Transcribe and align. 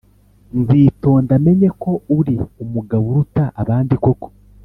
nzitonda 0.59 1.33
menye 1.45 1.69
ko 1.81 1.91
uri 2.17 2.35
umugabo 2.63 3.03
uruta 3.11 3.43
abandi 3.61 3.95
koko." 4.03 4.27